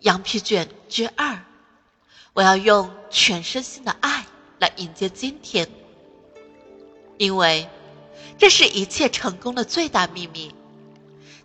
[0.00, 1.44] 羊皮卷之二，
[2.32, 4.24] 我要用全身心的爱
[4.58, 5.68] 来迎接今天，
[7.18, 7.68] 因为
[8.38, 10.54] 这是一切成功的最大秘密。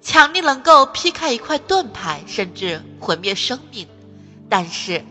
[0.01, 3.87] 强力能够劈开一块盾牌，甚至毁灭生命，
[4.49, 5.03] 但是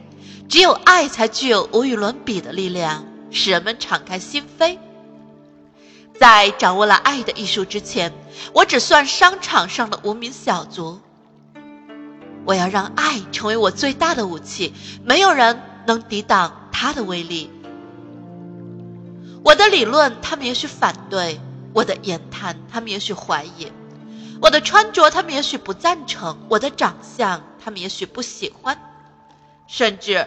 [0.48, 4.78] 只有爱才具有无与伦比的力量，使人们敞开心扉。
[6.18, 8.10] 在掌握了爱的艺术之前，
[8.54, 11.00] 我只算商场上的无名小卒。
[12.44, 17.50] 我要让爱成为我最大的武器，没有人能抵挡它的威力。
[19.42, 21.38] 我的理论，他们也许反对；
[21.72, 23.68] 我的言谈，他们也许怀疑；
[24.40, 28.74] 我的穿着，他们也许不赞成；我的长相，他们也许不喜欢；
[29.66, 30.26] 甚至，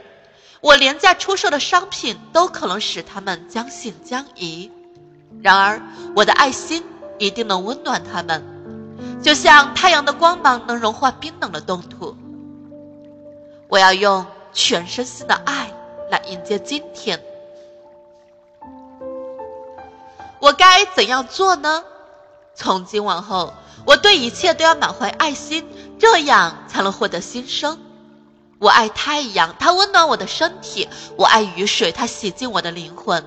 [0.61, 4.71] 我廉价出售的商品都可能使他们将信将疑。
[5.41, 5.81] 然而，
[6.15, 6.83] 我的爱心
[7.19, 8.56] 一定能温暖他们。
[9.21, 12.15] 就像太阳的光芒能融化冰冷的冻土，
[13.67, 15.71] 我要用全身心的爱
[16.09, 17.21] 来迎接今天。
[20.39, 21.83] 我该怎样做呢？
[22.53, 23.53] 从今往后，
[23.85, 25.67] 我对一切都要满怀爱心，
[25.99, 27.77] 这样才能获得新生。
[28.59, 33.21] 我爱太阳，它温暖我的身体；我爱雨水，它洗净我的灵魂；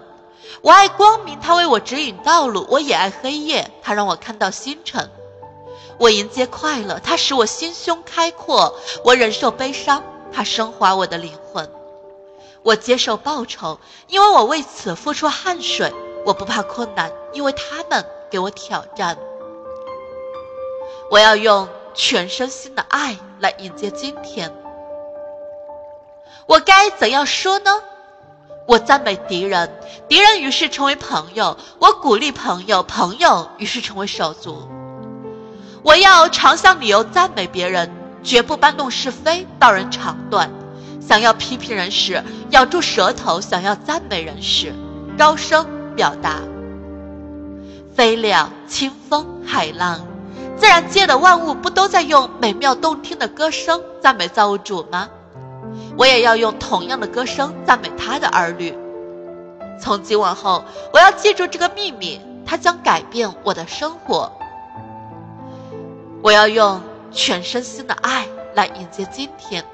[0.62, 5.10] 我爱光明，它为我指引道路；我也爱黑夜，它让我看到星辰。
[6.00, 8.72] 我迎接快乐，它使我心胸开阔；
[9.04, 11.70] 我忍受悲伤，它升华我的灵魂。
[12.62, 15.92] 我接受报酬，因为我为此付出汗水；
[16.24, 19.18] 我不怕困难，因为他们给我挑战。
[21.10, 24.50] 我要用全身心的爱来迎接今天。
[26.46, 27.70] 我该怎样说呢？
[28.66, 34.66] 我赞美敌人，敌人于是成为朋友；我鼓励朋友，朋友于是成为手足。
[35.82, 37.90] 我要常向理由赞美别人，
[38.22, 40.50] 绝不搬弄是非，道人长短。
[41.00, 44.72] 想要批评人时，咬住舌头；想要赞美人时，
[45.18, 46.36] 高声表达。
[47.96, 50.06] 飞鸟、清风、海浪，
[50.56, 55.08] 自然界的万物不都在用美妙动听的歌声赞美造物主吗？
[55.96, 58.76] 我也要用同样的歌声赞美他的儿女。
[59.80, 60.62] 从今往后，
[60.92, 64.30] 我要记住这个秘密，它将改变我的生活。
[66.22, 69.64] 我要用全身心的爱来迎接今天。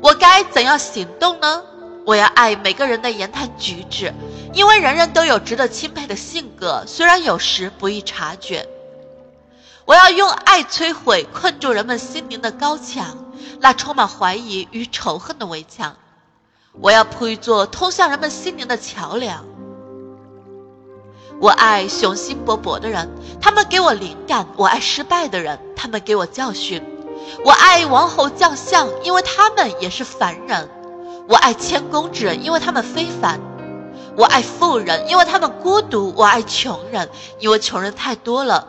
[0.00, 1.62] 我该怎样行动呢？
[2.06, 4.14] 我要爱每个人的言谈举止，
[4.54, 8.66] 因为人人都有值得钦佩的性格，虽然有时不易察觉。
[9.84, 15.96] 我要用爱摧毁困住人们心灵的高墙，那充满怀疑与仇恨的围墙。
[16.80, 19.44] 我要铺一座通向人们心灵的桥梁。
[21.40, 23.08] 我爱雄心勃勃的人，
[23.40, 26.82] 他们给我灵感；我爱失败的人，他们给我教训；
[27.42, 30.68] 我爱王侯将相，因为他们也是凡人；
[31.26, 33.38] 我爱谦恭之人，因为他们非凡；
[34.18, 37.08] 我爱富人，因为他们孤独；我爱穷人，
[37.38, 38.66] 因为穷人太多了；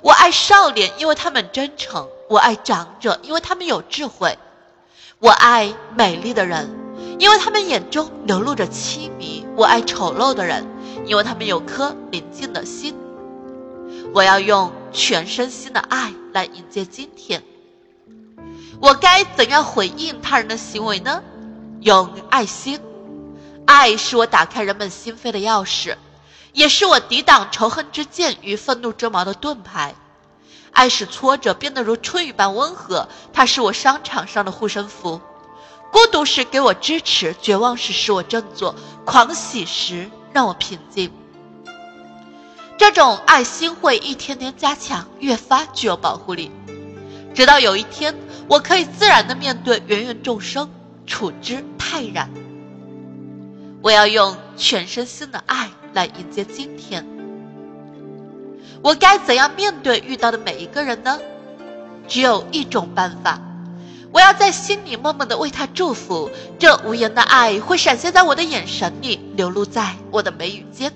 [0.00, 4.30] 我爱少年，因为他们真诚；我爱长者，因为他们有智慧；
[5.18, 6.74] 我爱美丽的人，
[7.18, 10.66] 因为他们眼中流露着凄迷；我爱丑陋的人。
[11.06, 12.94] 因为他们有颗宁静的心，
[14.12, 17.42] 我要用全身心的爱来迎接今天。
[18.80, 21.22] 我该怎样回应他人的行为呢？
[21.80, 22.80] 用爱心，
[23.66, 25.96] 爱是我打开人们心扉的钥匙，
[26.52, 29.94] 也是我抵挡仇恨之剑与愤怒之矛的盾牌。
[30.72, 35.20] 爱使挫折变得如春雨般温和，它是我商场上的护身符。
[35.90, 40.10] 孤独时给我支持，绝望时使我振作，狂喜时。
[40.38, 41.10] 让我平静。
[42.76, 46.52] 这种爱心会一天天加强，越发具有保护力，
[47.34, 48.14] 直到有一天，
[48.46, 50.70] 我可以自然的面对芸芸众生，
[51.08, 52.30] 处之泰然。
[53.82, 57.04] 我要用全身心的爱来迎接今天。
[58.80, 61.18] 我该怎样面对遇到的每一个人呢？
[62.06, 63.40] 只有一种办法。
[64.10, 70.92] 我要在心里默默的为他祝福，这无言的爱会闪现在我的眼神里，流露在我的眉宇间，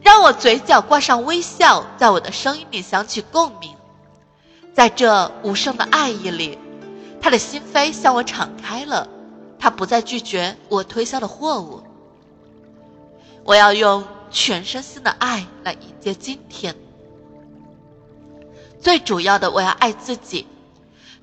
[0.00, 3.74] 让我嘴角挂上微笑，在我的声音里响起共鸣。
[4.72, 6.56] 在这无声的爱意里，
[7.20, 9.08] 他的心扉向我敞开了，
[9.58, 11.82] 他不再拒绝我推销的货物。
[13.42, 16.76] 我要用全身心的爱来迎接今天。
[18.80, 20.46] 最主要的，我要爱自己。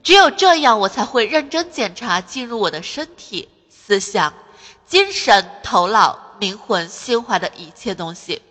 [0.06, 4.36] 只有这样，我才会认真检查进入我的身体、思想、
[4.86, 8.44] 精神、头脑、灵魂、心怀的一切东西。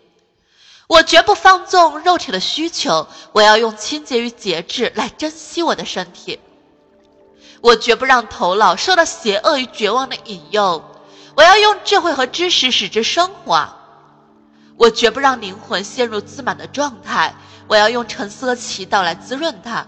[0.88, 6.40] 我绝不放纵肉体的需求，我要用清洁与节制来珍惜我的身体。
[7.60, 10.84] 我绝不让头脑受到邪恶与绝望的引诱，
[11.36, 13.76] 我要用智慧和知识使之升华。
[14.76, 17.32] 我绝不让灵魂陷入自满的状态，
[17.68, 19.86] 我要用沉思和祈祷来滋润它。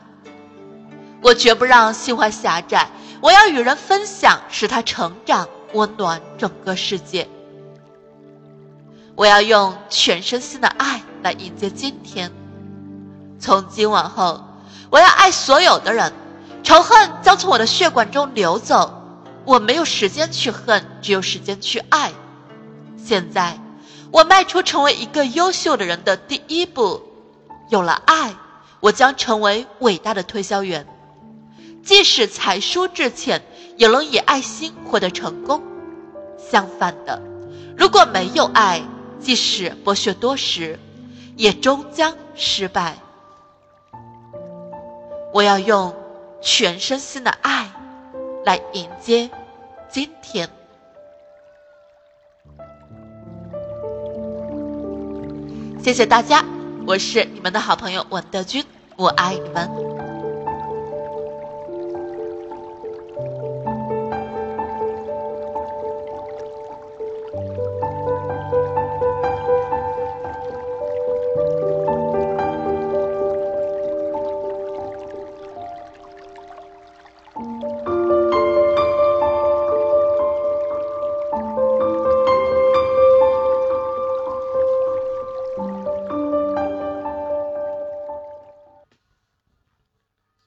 [1.26, 2.88] 我绝不让心怀狭窄，
[3.20, 7.28] 我要与人分享，使他成长，温暖整个世界。
[9.17, 12.31] 我要用全身心的爱来迎接今天。
[13.40, 14.44] 从今往后，
[14.88, 16.12] 我要爱所有的人。
[16.62, 19.02] 仇恨将从我的血管中流走，
[19.44, 22.12] 我没有时间去恨，只有时间去爱。
[22.96, 23.58] 现在，
[24.12, 27.02] 我迈出成为一个优秀的人的第一步。
[27.69, 28.32] 有了爱，
[28.78, 30.87] 我将成为伟大的推销员。
[31.87, 33.41] 即使才疏志浅，
[33.79, 35.62] 也能以爱心获得成功。
[36.37, 37.23] 相反的，
[37.79, 38.83] 如果没有爱，
[39.19, 40.79] 即使博学多识，
[41.37, 42.99] 也终将失败。
[45.33, 45.94] 我要用。
[46.43, 47.67] 全身心的爱，
[48.44, 49.29] 来迎接
[49.88, 50.49] 今天。
[55.83, 56.44] 谢谢大家，
[56.87, 58.65] 我是你们的好朋友文德军，
[58.97, 59.86] 我爱你们。